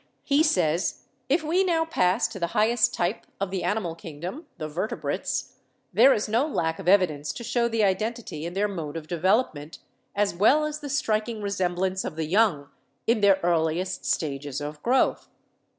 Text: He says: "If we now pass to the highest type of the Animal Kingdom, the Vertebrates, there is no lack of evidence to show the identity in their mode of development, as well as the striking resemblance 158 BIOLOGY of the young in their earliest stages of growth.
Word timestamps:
He 0.23 0.41
says: 0.41 1.03
"If 1.29 1.43
we 1.43 1.63
now 1.63 1.85
pass 1.85 2.27
to 2.29 2.39
the 2.39 2.47
highest 2.57 2.91
type 2.91 3.27
of 3.39 3.51
the 3.51 3.63
Animal 3.63 3.93
Kingdom, 3.93 4.47
the 4.57 4.67
Vertebrates, 4.67 5.57
there 5.93 6.11
is 6.11 6.27
no 6.27 6.47
lack 6.47 6.79
of 6.79 6.87
evidence 6.87 7.31
to 7.33 7.43
show 7.43 7.67
the 7.67 7.83
identity 7.83 8.43
in 8.47 8.53
their 8.55 8.67
mode 8.67 8.97
of 8.97 9.05
development, 9.07 9.77
as 10.15 10.33
well 10.33 10.65
as 10.65 10.79
the 10.79 10.89
striking 10.89 11.39
resemblance 11.43 12.03
158 12.03 12.35
BIOLOGY 12.35 12.47
of 12.47 12.49
the 12.49 12.59
young 12.65 12.69
in 13.05 13.21
their 13.21 13.39
earliest 13.43 14.03
stages 14.05 14.59
of 14.59 14.81
growth. 14.81 15.29